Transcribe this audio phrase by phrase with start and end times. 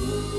[0.00, 0.37] Ooh.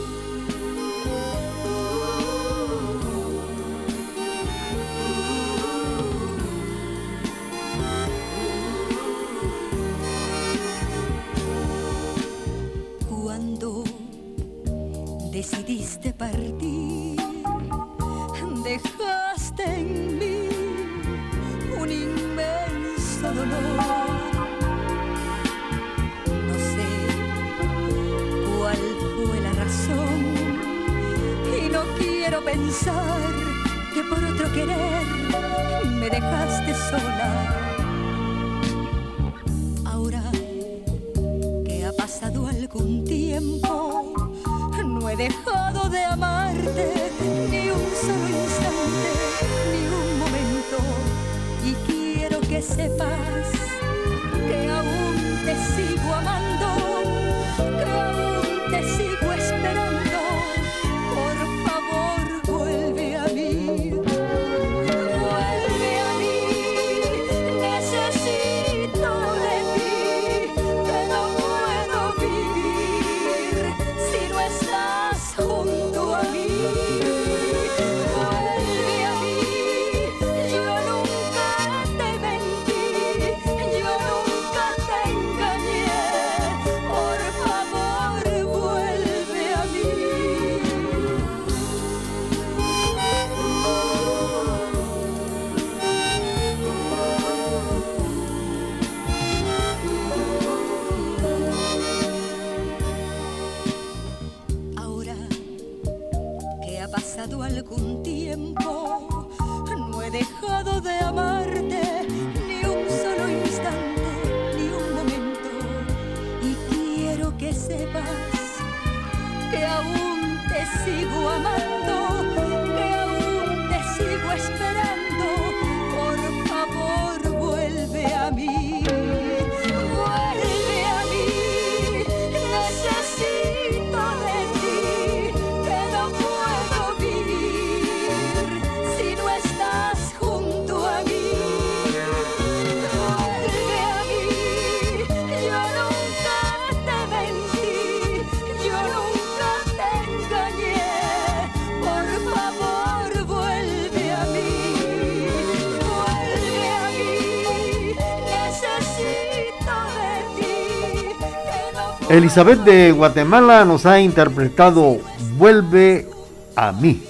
[162.19, 164.99] Elizabeth de Guatemala nos ha interpretado
[165.37, 166.05] Vuelve
[166.53, 167.01] a mí.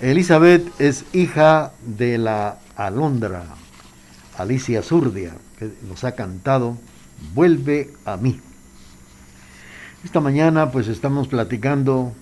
[0.00, 3.42] Elizabeth es hija de la alondra
[4.38, 6.78] Alicia Zurdia, que nos ha cantado
[7.34, 8.40] Vuelve a mí.
[10.04, 12.12] Esta mañana pues estamos platicando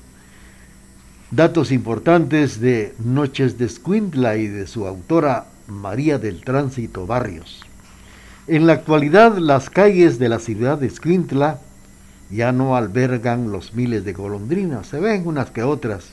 [1.30, 7.60] datos importantes de Noches de Escuintla y de su autora María del Tránsito Barrios.
[8.46, 11.60] En la actualidad las calles de la ciudad de Escuintla
[12.32, 16.12] ya no albergan los miles de golondrinas, se ven unas que otras,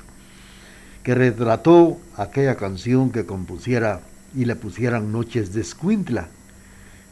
[1.02, 4.02] que retrató aquella canción que compusiera
[4.36, 6.28] y le pusieran Noches de Escuintla,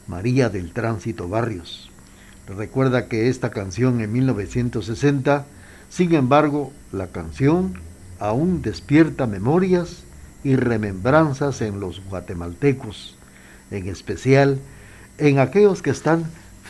[0.07, 1.89] María del Tránsito Barrios.
[2.47, 5.45] Recuerda que esta canción en 1960,
[5.89, 7.79] sin embargo, la canción
[8.19, 10.03] aún despierta memorias
[10.43, 13.15] y remembranzas en los guatemaltecos,
[13.71, 14.59] en especial
[15.17, 16.25] en aquellos que están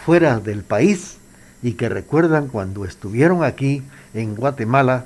[0.06, 1.18] fuera del país
[1.62, 5.06] y que recuerdan cuando estuvieron aquí en Guatemala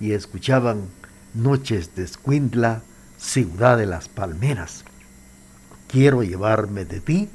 [0.00, 0.82] y escuchaban
[1.34, 2.82] Noches de Escuintla,
[3.18, 4.84] Ciudad de las Palmeras.
[5.88, 7.28] Quiero llevarme de ti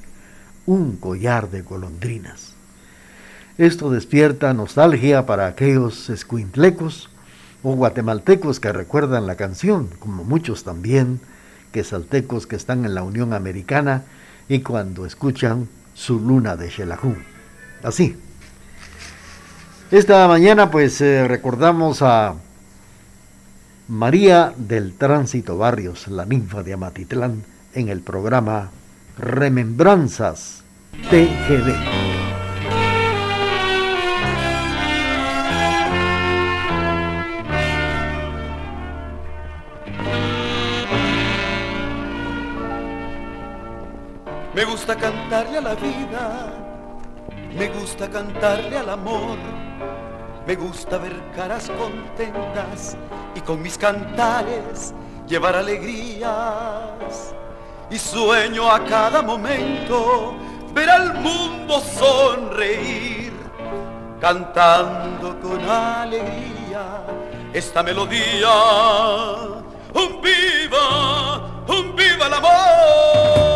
[0.66, 2.53] un collar de golondrinas.
[3.57, 7.09] Esto despierta nostalgia para aquellos escuintlecos
[7.63, 11.19] o guatemaltecos que recuerdan la canción, como muchos también
[11.72, 14.03] que saltecos que están en la Unión Americana
[14.47, 17.16] y cuando escuchan su luna de Xelajú.
[17.84, 18.17] Así.
[19.91, 22.35] Esta mañana pues eh, recordamos a
[23.87, 27.43] María del Tránsito Barrios, la ninfa de Amatitlán,
[27.73, 28.70] en el programa
[29.17, 30.64] Remembranzas
[31.09, 31.73] TGD.
[44.53, 46.68] Me gusta cantarle a la vida,
[47.57, 49.37] me gusta cantarle al amor
[50.49, 52.97] me gusta ver caras contentas
[53.35, 54.96] y con mis cantares
[55.28, 57.35] llevar alegrías.
[57.91, 60.34] Y sueño a cada momento
[60.73, 63.31] ver al mundo sonreír.
[64.19, 67.03] cantando con alegría
[67.53, 68.49] esta melodía.
[69.93, 73.48] Un viva, un viva el amor.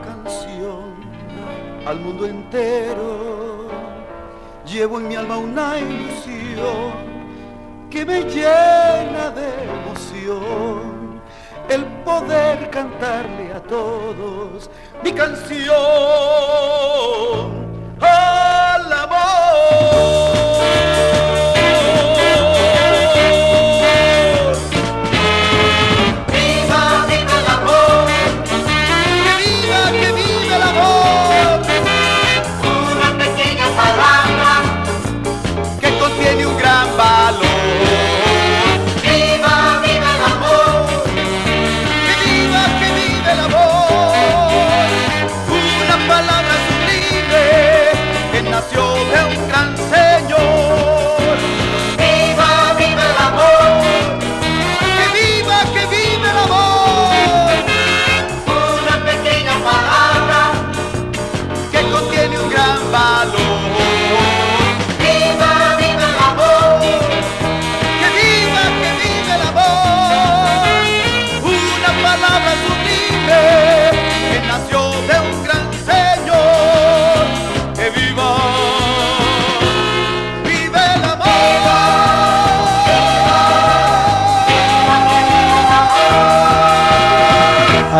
[0.00, 0.94] Canción
[1.86, 3.68] al mundo entero.
[4.64, 6.92] Llevo en mi alma una ilusión
[7.90, 11.20] que me llena de emoción
[11.68, 14.70] el poder cantarle a todos
[15.02, 15.72] mi canción
[18.00, 20.41] al amor.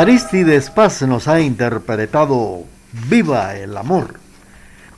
[0.03, 2.65] Aristides Paz nos ha interpretado
[3.09, 4.15] Viva el Amor.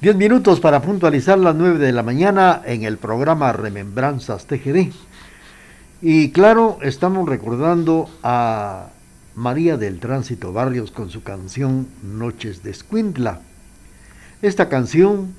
[0.00, 4.94] Diez minutos para puntualizar las nueve de la mañana en el programa Remembranzas TGD.
[6.00, 8.86] Y claro, estamos recordando a
[9.34, 13.40] María del Tránsito Barrios con su canción Noches de Escuintla.
[14.40, 15.34] Esta canción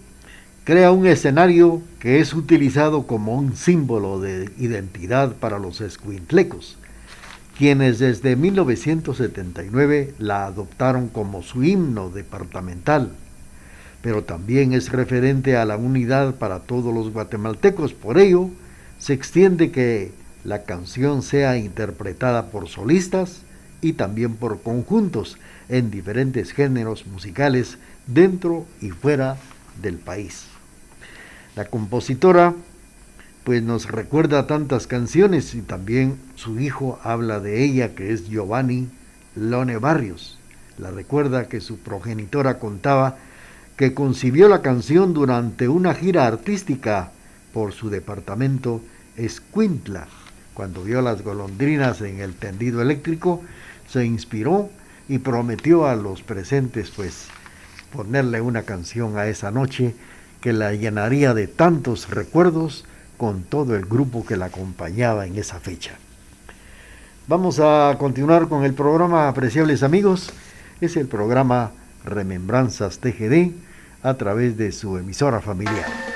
[0.63, 6.77] crea un escenario que es utilizado como un símbolo de identidad para los escuintlecos
[7.57, 13.11] quienes desde 1979 la adoptaron como su himno departamental,
[14.01, 17.93] pero también es referente a la unidad para todos los guatemaltecos.
[17.93, 18.49] Por ello,
[18.99, 20.11] se extiende que
[20.43, 23.41] la canción sea interpretada por solistas
[23.81, 25.37] y también por conjuntos
[25.69, 29.37] en diferentes géneros musicales dentro y fuera
[29.81, 30.45] del país.
[31.55, 32.53] La compositora
[33.45, 38.89] pues nos recuerda tantas canciones y también su hijo habla de ella, que es Giovanni
[39.35, 40.39] Lone Barrios.
[40.79, 43.17] La recuerda que su progenitora contaba
[43.77, 47.11] que concibió la canción durante una gira artística
[47.53, 48.81] por su departamento
[49.15, 50.07] Escuintla.
[50.55, 53.43] Cuando vio las golondrinas en el tendido eléctrico,
[53.87, 54.71] se inspiró
[55.07, 57.27] y prometió a los presentes pues
[57.93, 59.93] ponerle una canción a esa noche
[60.41, 62.85] que la llenaría de tantos recuerdos
[63.17, 65.91] con todo el grupo que la acompañaba en esa fecha.
[67.27, 70.31] Vamos a continuar con el programa Apreciables Amigos.
[70.81, 71.71] Es el programa
[72.03, 73.51] Remembranzas TGD
[74.03, 76.14] a través de su emisora familiar.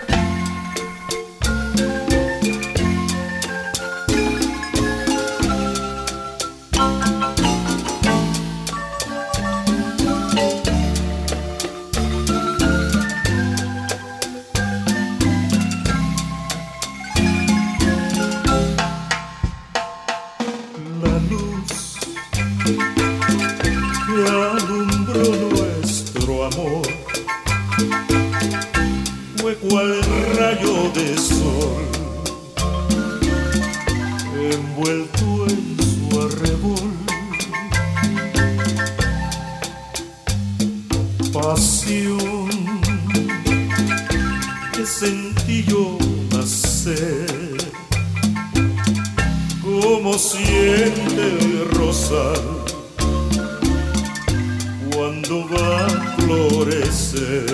[54.91, 57.45] cuando va a florecer.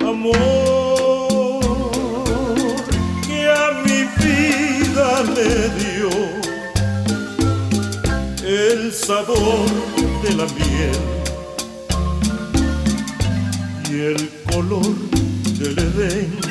[0.00, 0.32] Amor
[3.26, 6.10] que a mi vida le dio.
[8.42, 9.68] El sabor
[10.22, 11.00] de la miel.
[13.90, 14.96] Y el color
[15.58, 16.49] del edén.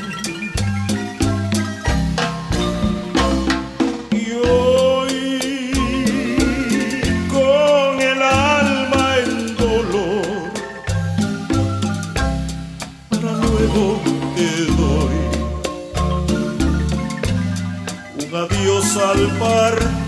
[18.98, 19.99] Al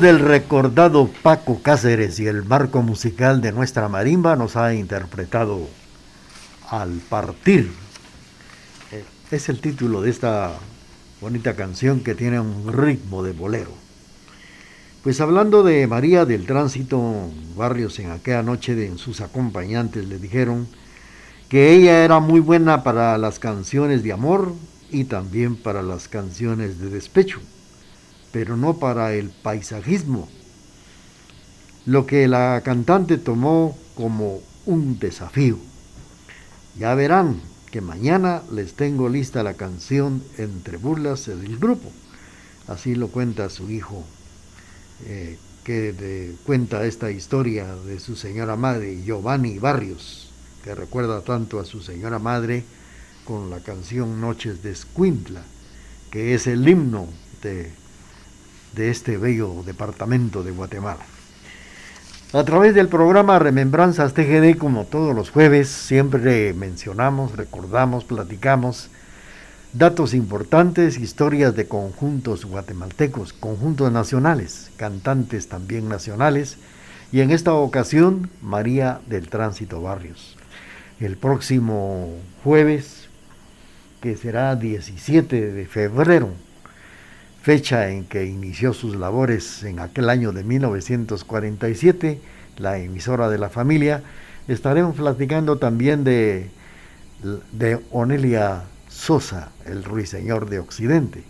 [0.00, 5.68] del recordado Paco Cáceres y el marco musical de nuestra marimba nos ha interpretado
[6.70, 7.72] Al partir.
[8.92, 10.52] Eh, es el título de esta
[11.20, 13.72] bonita canción que tiene un ritmo de bolero.
[15.02, 20.68] Pues hablando de María del Tránsito, Barrios en aquella noche de, sus acompañantes le dijeron
[21.48, 24.54] que ella era muy buena para las canciones de amor
[24.90, 27.40] y también para las canciones de despecho
[28.32, 30.28] pero no para el paisajismo,
[31.86, 35.58] lo que la cantante tomó como un desafío.
[36.78, 41.90] Ya verán que mañana les tengo lista la canción Entre burlas del grupo.
[42.66, 44.04] Así lo cuenta su hijo,
[45.06, 50.30] eh, que cuenta esta historia de su señora madre, Giovanni Barrios,
[50.62, 52.64] que recuerda tanto a su señora madre
[53.24, 55.42] con la canción Noches de Escuintla,
[56.10, 57.08] que es el himno
[57.42, 57.70] de
[58.78, 61.04] de este bello departamento de Guatemala.
[62.32, 68.88] A través del programa Remembranzas TGD, como todos los jueves, siempre mencionamos, recordamos, platicamos
[69.72, 76.58] datos importantes, historias de conjuntos guatemaltecos, conjuntos nacionales, cantantes también nacionales,
[77.10, 80.36] y en esta ocasión María del Tránsito Barrios.
[81.00, 83.08] El próximo jueves,
[84.00, 86.30] que será 17 de febrero,
[87.48, 92.20] fecha en que inició sus labores en aquel año de 1947,
[92.58, 94.02] la emisora de la familia,
[94.48, 96.50] estaremos platicando también de,
[97.52, 101.22] de Onelia Sosa, el ruiseñor de Occidente.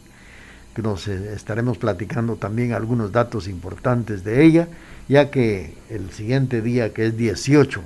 [0.82, 4.66] Nos eh, estaremos platicando también algunos datos importantes de ella,
[5.08, 7.80] ya que el siguiente día, que es 18,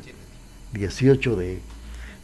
[0.72, 1.60] 18 de,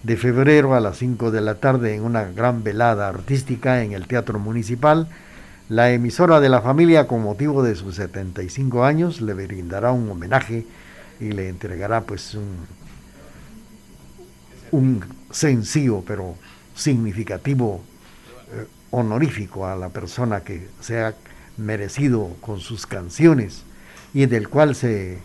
[0.04, 4.06] de febrero a las 5 de la tarde, en una gran velada artística en el
[4.06, 5.06] Teatro Municipal,
[5.68, 10.64] la emisora de la familia, con motivo de sus 75 años, le brindará un homenaje
[11.20, 12.36] y le entregará pues
[14.70, 16.36] un, sencillo pero
[16.74, 17.82] significativo
[18.52, 21.14] eh, honorífico a la persona que se ha
[21.58, 23.64] merecido con sus canciones
[24.14, 25.18] y del cual se,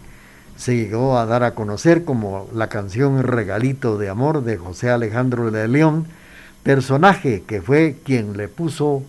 [0.58, 5.52] se llegó a dar a conocer como la canción Regalito de Amor de José Alejandro
[5.52, 6.06] de León,
[6.64, 9.04] personaje que fue quien le puso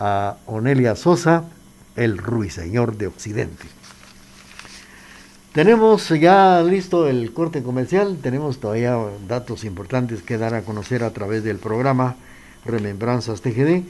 [0.00, 1.44] a Onelia Sosa,
[1.94, 3.66] el ruiseñor de Occidente.
[5.52, 8.96] Tenemos ya listo el corte comercial, tenemos todavía
[9.28, 12.16] datos importantes que dar a conocer a través del programa
[12.64, 13.82] Remembranzas TGD,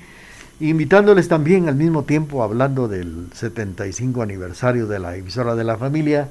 [0.61, 6.29] invitándoles también al mismo tiempo hablando del 75 aniversario de la emisora de la familia,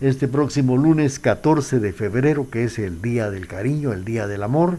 [0.00, 4.42] este próximo lunes 14 de febrero, que es el Día del Cariño, el Día del
[4.42, 4.78] Amor,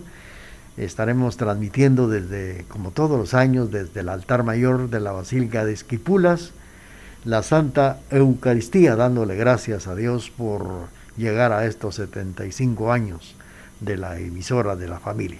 [0.77, 5.73] Estaremos transmitiendo desde, como todos los años, desde el altar mayor de la Basílica de
[5.73, 6.51] Esquipulas,
[7.23, 13.35] la Santa Eucaristía, dándole gracias a Dios por llegar a estos 75 años
[13.79, 15.39] de la emisora de la familia.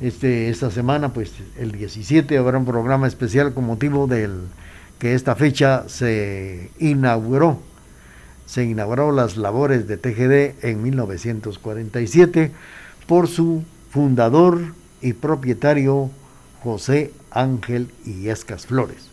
[0.00, 4.40] Este, esta semana, pues el 17 habrá un programa especial con motivo del
[4.98, 7.60] que esta fecha se inauguró.
[8.46, 12.52] Se inauguró las labores de TGD en 1947
[13.06, 14.60] por su fundador
[15.02, 16.10] y propietario
[16.62, 19.08] José Ángel Illescas Flores.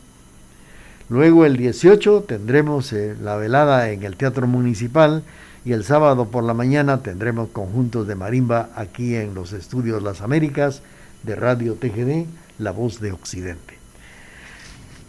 [1.10, 5.24] Luego el 18 tendremos eh, la velada en el Teatro Municipal
[5.64, 10.22] y el sábado por la mañana tendremos conjuntos de marimba aquí en los estudios Las
[10.22, 10.82] Américas
[11.24, 12.26] de Radio TGD,
[12.60, 13.76] La Voz de Occidente.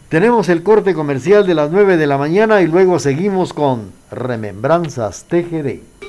[0.07, 5.25] Tenemos el corte comercial de las 9 de la mañana y luego seguimos con Remembranzas
[5.25, 6.08] TGD.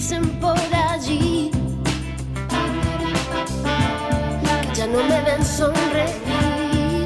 [0.00, 0.56] dicen por
[0.88, 1.50] allí
[4.62, 7.04] que ya no me ven sonreír.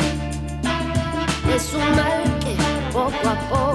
[1.52, 2.54] Es un mal que
[2.92, 3.73] poco a poco.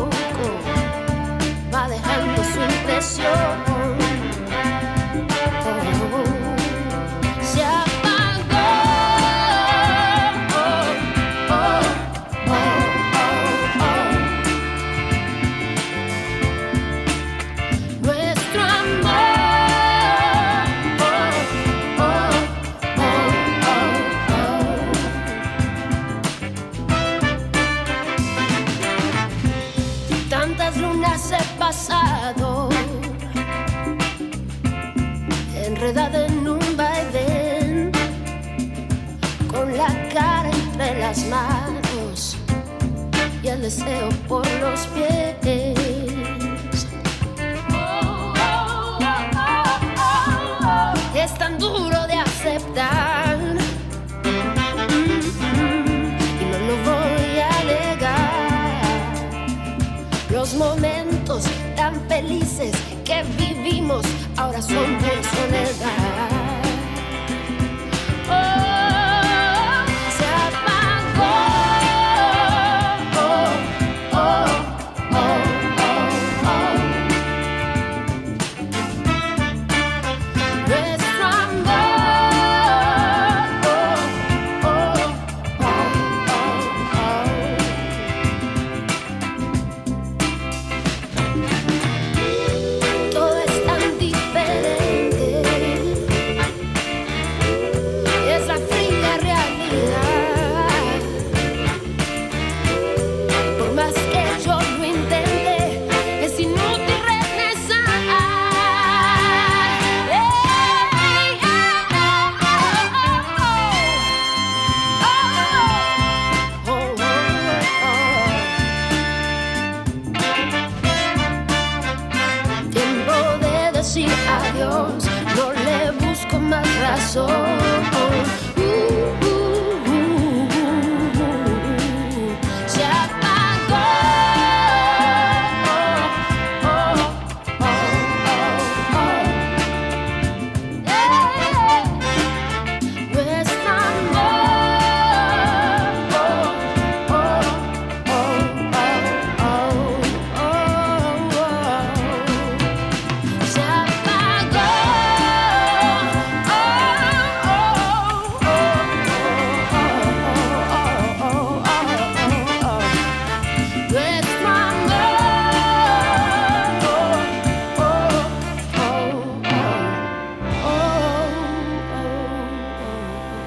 [43.44, 45.36] y el deseo por los pies.
[51.16, 53.38] Es tan duro de aceptar.
[54.24, 55.22] Mm-hmm.
[56.42, 58.82] Y no lo voy a negar.
[60.32, 61.44] Los momentos
[61.76, 66.09] tan felices que vivimos ahora son por soledad.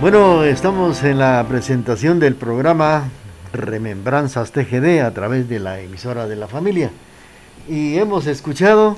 [0.02, 3.08] Bueno, estamos en la presentación del programa
[3.52, 6.90] Remembranzas TGD a través de la emisora de la familia.
[7.68, 8.96] Y hemos escuchado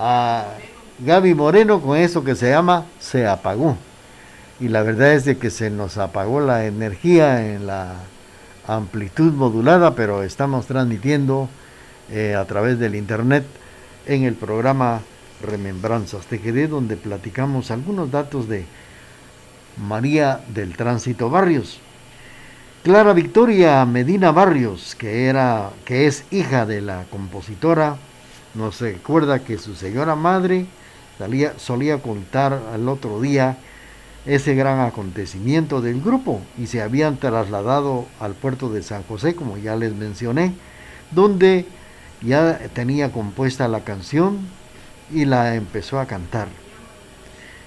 [0.00, 0.46] a
[0.98, 3.76] Gaby Moreno con eso que se llama Se apagó.
[4.58, 7.94] Y la verdad es de que se nos apagó la energía en la
[8.66, 11.48] amplitud modulada, pero estamos transmitiendo
[12.10, 13.44] eh, a través del internet
[14.06, 15.02] en el programa
[15.40, 18.66] Remembranzas TGD, donde platicamos algunos datos de
[19.76, 21.80] María del Tránsito Barrios.
[22.82, 27.96] Clara Victoria Medina Barrios, que, era, que es hija de la compositora,
[28.54, 30.66] nos recuerda que su señora madre
[31.56, 33.58] solía contar al otro día
[34.24, 39.56] ese gran acontecimiento del grupo y se habían trasladado al puerto de San José, como
[39.56, 40.52] ya les mencioné,
[41.10, 41.66] donde
[42.22, 44.38] ya tenía compuesta la canción
[45.12, 46.48] y la empezó a cantar.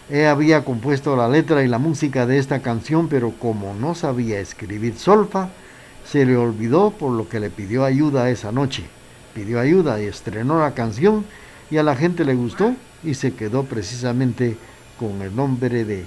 [0.09, 4.39] Ella había compuesto la letra y la música de esta canción, pero como no sabía
[4.39, 5.49] escribir solfa,
[6.03, 8.83] se le olvidó por lo que le pidió ayuda esa noche.
[9.35, 11.25] Pidió ayuda y estrenó la canción
[11.69, 14.57] y a la gente le gustó y se quedó precisamente
[14.99, 16.05] con el nombre de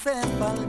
[0.02, 0.61] friend, but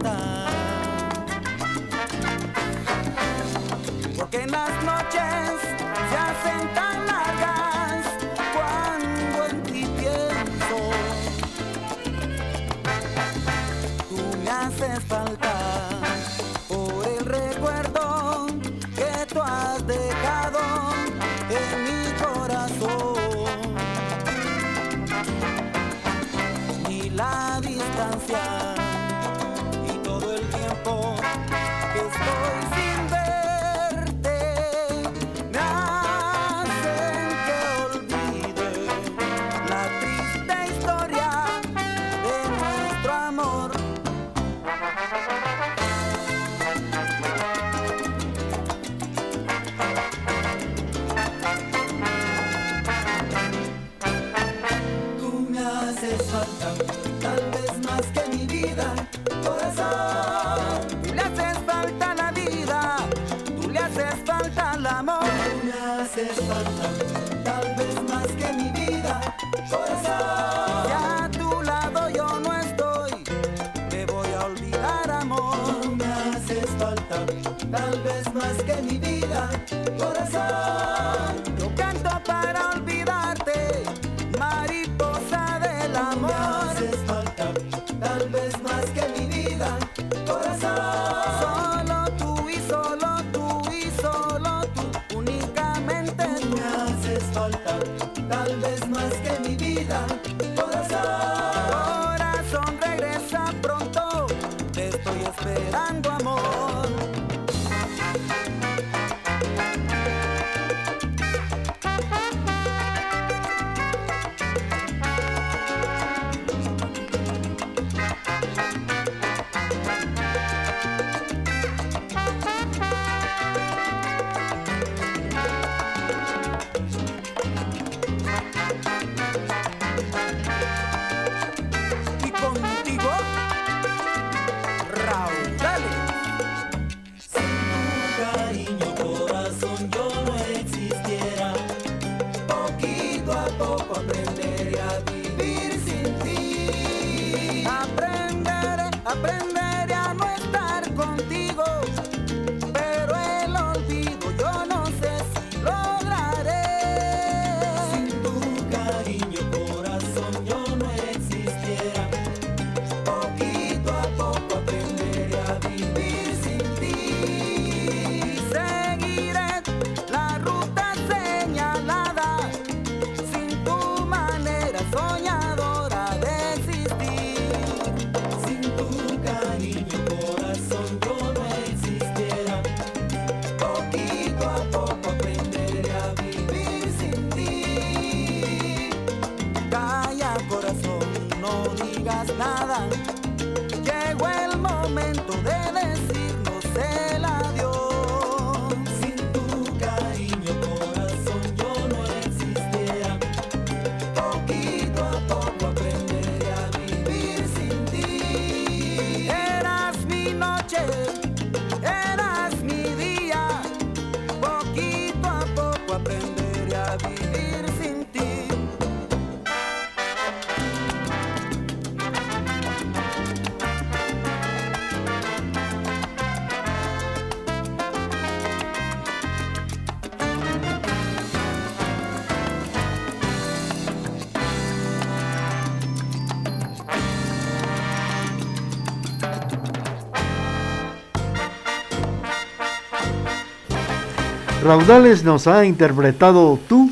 [244.63, 246.89] Raudales nos ha interpretado Tú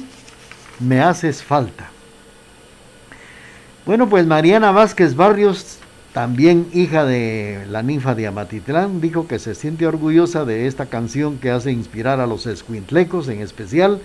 [0.81, 1.89] me haces falta.
[3.87, 5.79] Bueno, pues Mariana Vázquez Barrios,
[6.13, 11.39] también hija de la ninfa de Amatitlán, dijo que se siente orgullosa de esta canción
[11.39, 14.01] que hace inspirar a los escuintlecos, en especial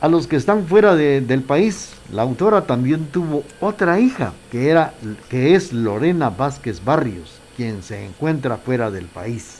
[0.00, 1.92] a los que están fuera del país.
[2.12, 4.94] La autora también tuvo otra hija, que, era,
[5.30, 9.57] que es Lorena Vázquez Barrios, quien se encuentra fuera del país.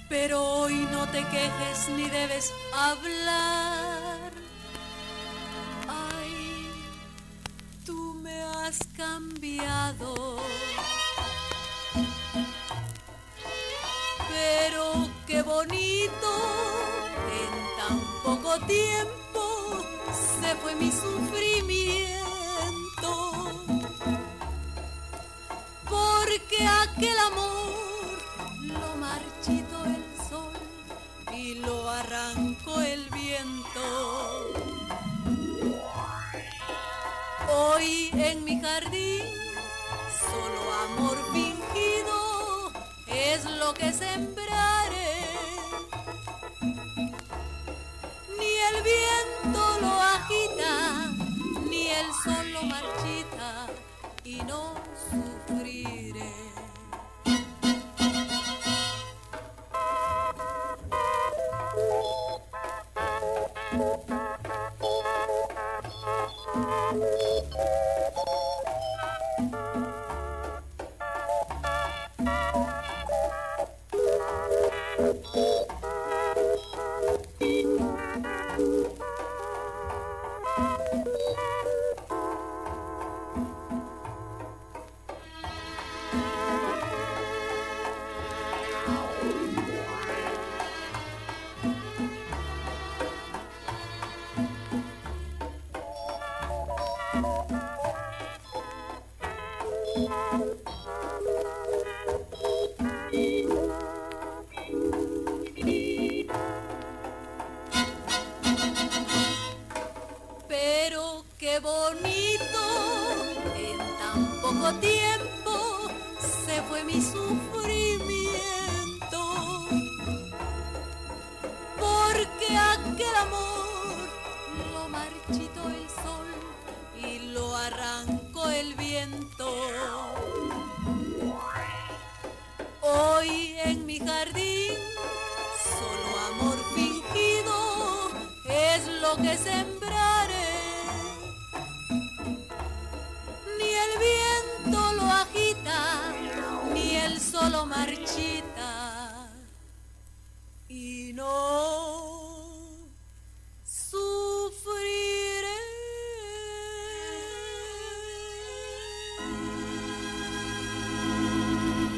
[0.09, 4.31] Pero hoy no te quejes ni debes hablar.
[5.89, 6.71] Ay,
[7.85, 10.39] tú me has cambiado.
[14.31, 16.31] Pero qué bonito,
[17.41, 19.85] en tan poco tiempo
[20.41, 22.34] se fue mi sufrimiento.
[26.95, 27.74] Porque aquel amor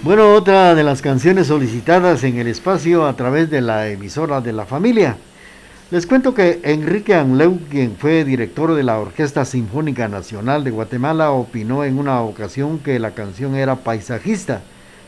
[0.07, 4.53] Bueno, otra de las canciones solicitadas en el espacio a través de la emisora de
[4.53, 5.16] la familia.
[5.90, 11.33] Les cuento que Enrique Anleu, quien fue director de la Orquesta Sinfónica Nacional de Guatemala,
[11.33, 14.61] opinó en una ocasión que la canción era paisajista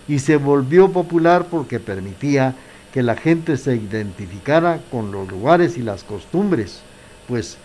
[0.08, 2.56] y se volvió popular porque permitía
[2.92, 6.80] que la gente se identificara con los lugares y las costumbres,
[7.28, 7.56] pues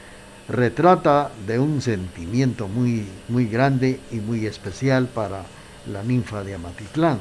[0.48, 5.42] retrata de un sentimiento muy, muy grande y muy especial para
[5.88, 7.20] la ninfa de Amatitlán.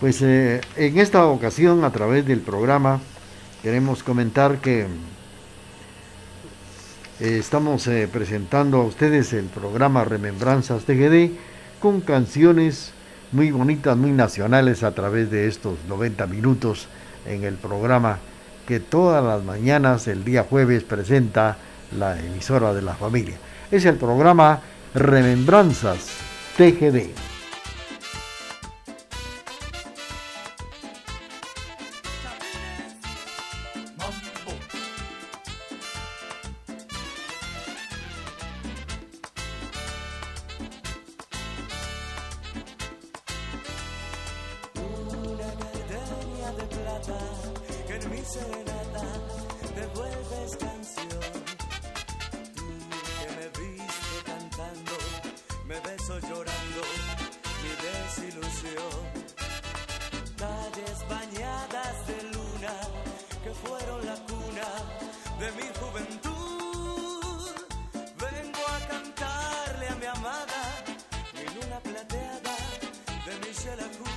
[0.00, 3.00] Pues eh, en esta ocasión, a través del programa,
[3.62, 4.82] queremos comentar que
[7.20, 11.30] eh, estamos eh, presentando a ustedes el programa Remembranzas TGD
[11.80, 12.92] con canciones
[13.30, 16.88] muy bonitas, muy nacionales a través de estos 90 minutos
[17.24, 18.18] en el programa
[18.66, 21.56] que todas las mañanas, el día jueves, presenta
[21.96, 23.36] la emisora de la familia.
[23.70, 24.60] Es el programa
[24.94, 27.31] Remembranzas TGD.
[64.00, 64.68] la cuna
[65.40, 67.54] de mi juventud.
[68.24, 70.62] Vengo a cantarle a mi amada
[71.34, 72.56] en una plateada
[73.26, 74.11] de Michelle Acu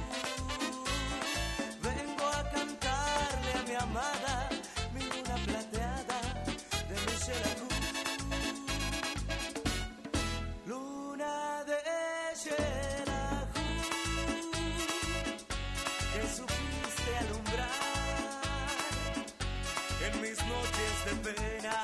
[20.28, 21.78] mis noches de pena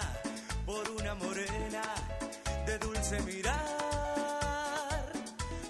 [0.65, 1.83] por una morena
[2.65, 5.03] de dulce mirar,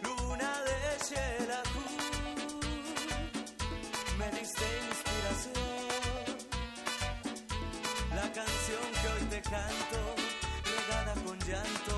[0.05, 1.85] luna de Xelajú.
[4.19, 6.25] Me diste inspiración,
[8.15, 9.99] la canción que hoy te canto,
[10.73, 11.95] regada con llanto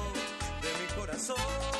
[0.63, 1.72] de mi corazón.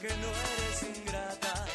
[0.00, 1.66] que no eres ingrata,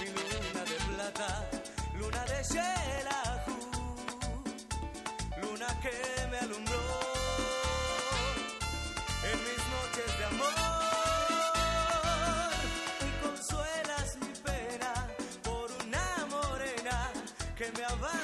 [0.00, 1.48] mi luna de plata,
[1.94, 3.56] luna de Shelahu,
[5.42, 6.82] luna que me alumbró
[9.30, 10.52] en mis noches de amor
[13.06, 14.92] y consuelas mi pena
[15.44, 17.12] por una morena
[17.56, 18.17] que me abandonó.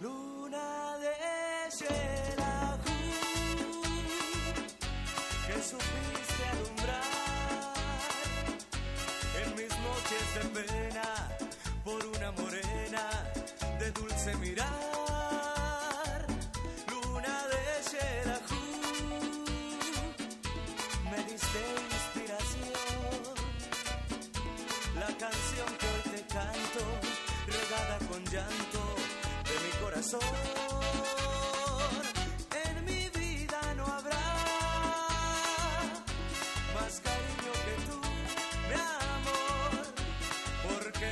[0.00, 1.14] Luna de
[1.70, 3.00] Xelajú,
[5.46, 7.02] que supiste alumbrar
[9.42, 11.08] en mis noches de pena
[11.84, 13.04] por una morena
[13.78, 14.69] de dulce mirada.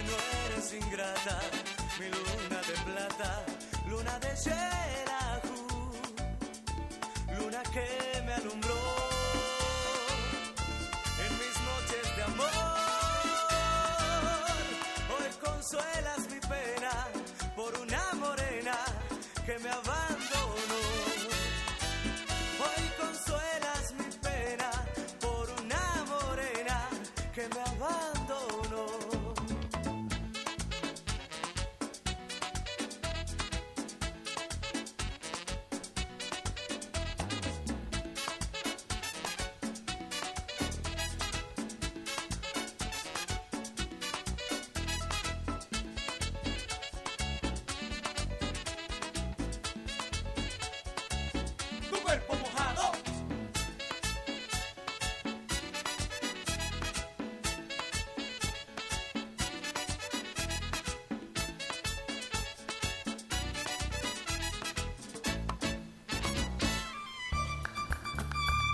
[0.03, 1.39] no eres ingrata,
[1.99, 3.45] mi luna de plata,
[3.89, 5.67] luna de Xerajú,
[7.39, 8.81] luna que me alumbró
[11.25, 12.49] en mis noches de amor.
[15.15, 16.93] Hoy consuelas mi pena
[17.57, 18.77] por una morena
[19.47, 19.98] que me abandonó.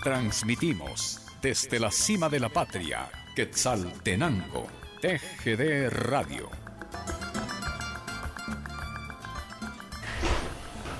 [0.04, 4.66] Transmitimos desde la cima de la patria, Quetzaltenango,
[5.00, 6.50] TGD Radio.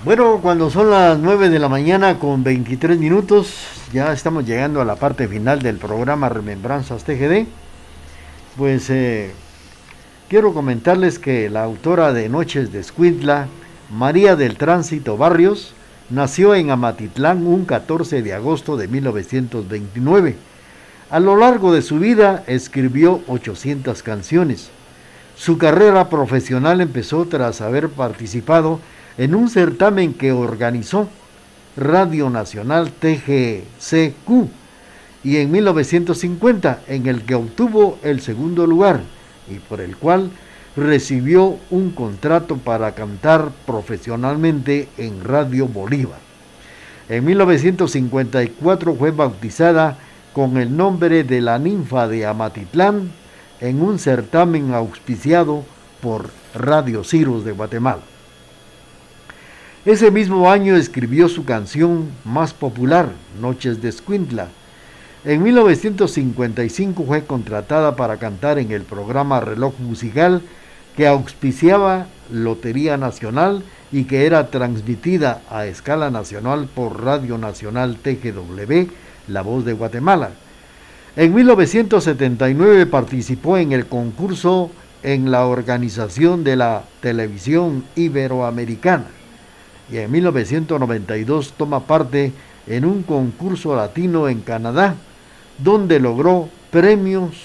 [0.03, 4.85] Bueno, cuando son las 9 de la mañana con 23 minutos, ya estamos llegando a
[4.85, 7.45] la parte final del programa Remembranzas TGD.
[8.57, 9.33] Pues eh,
[10.29, 13.49] quiero comentarles que la autora de Noches de Escuintla,
[13.91, 15.75] María del Tránsito Barrios,
[16.09, 20.35] Nació en Amatitlán un 14 de agosto de 1929.
[21.09, 24.69] A lo largo de su vida escribió 800 canciones.
[25.35, 28.79] Su carrera profesional empezó tras haber participado
[29.17, 31.09] en un certamen que organizó
[31.75, 34.29] Radio Nacional TGCQ
[35.23, 39.01] y en 1950 en el que obtuvo el segundo lugar
[39.49, 40.29] y por el cual
[40.75, 46.19] recibió un contrato para cantar profesionalmente en Radio Bolívar.
[47.07, 49.97] En 1954 fue bautizada
[50.33, 53.11] con el nombre de la ninfa de Amatitlán
[53.61, 55.63] en un certamen auspiciado
[56.01, 58.01] por Radio Ciros de Guatemala.
[59.85, 63.09] Ese mismo año escribió su canción más popular,
[63.39, 64.47] Noches de Escuintla.
[65.23, 70.41] En 1955 fue contratada para cantar en el programa Reloj Musical
[70.95, 78.89] que auspiciaba Lotería Nacional y que era transmitida a escala nacional por Radio Nacional TGW,
[79.27, 80.31] La Voz de Guatemala.
[81.15, 84.71] En 1979 participó en el concurso
[85.03, 89.05] en la organización de la televisión iberoamericana
[89.91, 92.33] y en 1992 toma parte
[92.67, 94.95] en un concurso latino en Canadá,
[95.59, 97.35] donde logró premios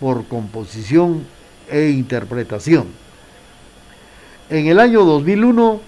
[0.00, 1.24] por composición
[1.70, 2.86] e interpretación.
[4.48, 5.80] En el año 2001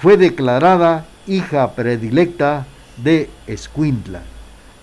[0.00, 2.66] fue declarada hija predilecta
[2.96, 4.22] de Escuintla.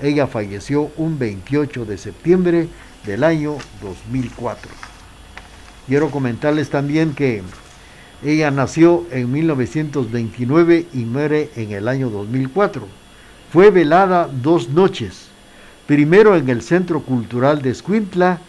[0.01, 2.67] Ella falleció un 28 de septiembre
[3.05, 4.71] del año 2004.
[5.87, 7.43] Quiero comentarles también que
[8.23, 12.87] ella nació en 1929 y muere en el año 2004.
[13.51, 15.27] Fue velada dos noches,
[15.85, 18.39] primero en el Centro Cultural de Escuintla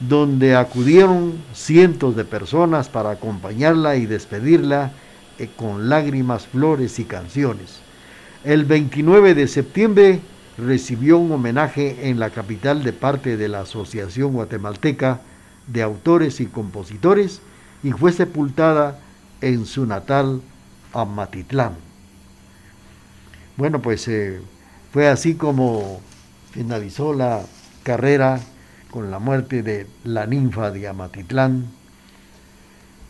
[0.00, 4.92] donde acudieron cientos de personas para acompañarla y despedirla
[5.38, 7.80] eh, con lágrimas, flores y canciones.
[8.44, 10.20] El 29 de septiembre
[10.56, 15.20] recibió un homenaje en la capital de parte de la Asociación Guatemalteca
[15.66, 17.40] de Autores y Compositores
[17.82, 19.00] y fue sepultada
[19.40, 20.40] en su natal
[20.92, 21.74] Amatitlán.
[23.56, 24.40] Bueno, pues eh,
[24.92, 26.00] fue así como
[26.52, 27.42] finalizó la
[27.82, 28.40] carrera
[28.90, 31.66] con la muerte de la ninfa de Amatitlán,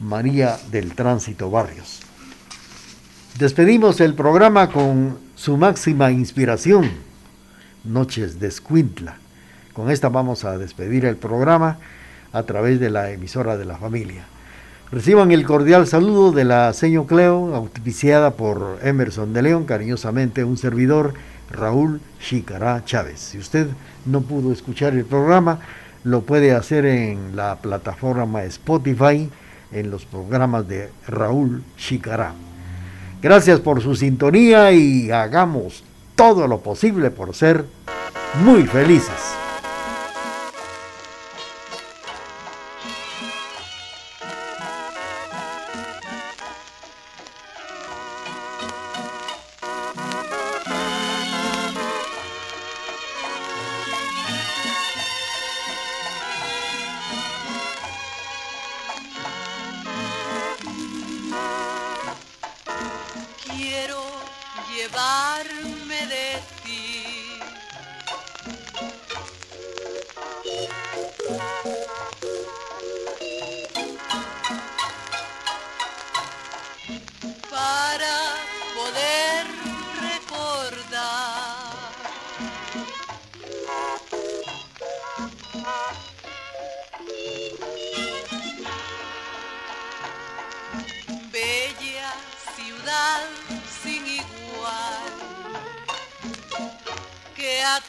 [0.01, 2.01] María del Tránsito Barrios.
[3.39, 6.91] Despedimos el programa con su máxima inspiración,
[7.85, 9.17] Noches de Escuintla.
[9.73, 11.79] Con esta vamos a despedir el programa
[12.33, 14.25] a través de la emisora de la familia.
[14.91, 20.57] Reciban el cordial saludo de la señor Cleo, auspiciada por Emerson de León, cariñosamente un
[20.57, 21.15] servidor,
[21.51, 23.21] Raúl Chicará Chávez.
[23.21, 23.69] Si usted
[24.07, 25.61] no pudo escuchar el programa,
[26.05, 29.29] lo puede hacer en la plataforma Spotify,
[29.73, 32.33] en los programas de Raúl Chicará.
[33.21, 35.83] Gracias por su sintonía y hagamos
[36.15, 37.65] todo lo posible por ser
[38.45, 39.39] muy felices.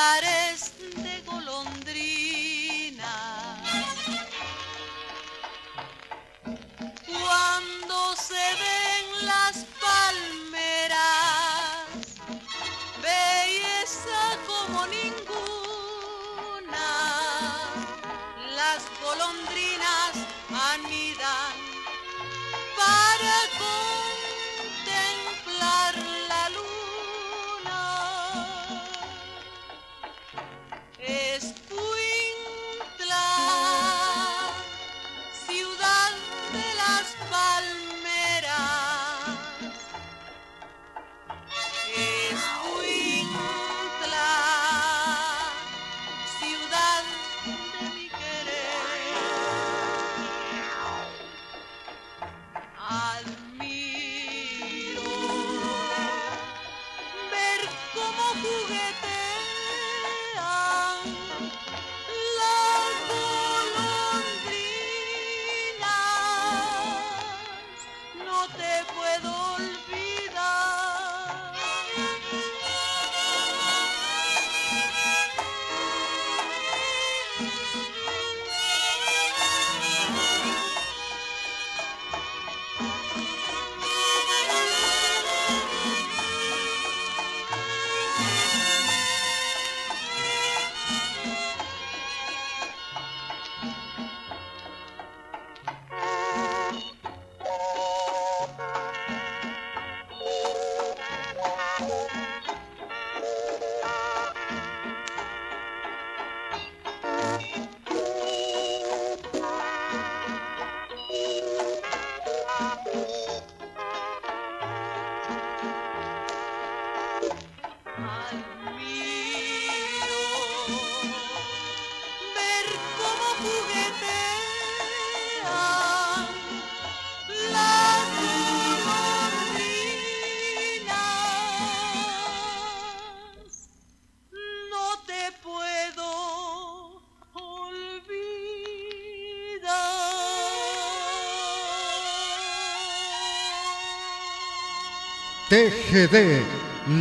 [145.49, 146.43] TGD,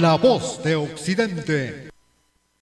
[0.01, 1.88] la voz de Occidente.